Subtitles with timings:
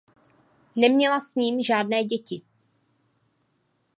[0.75, 2.41] Neměla s ním žádné děti.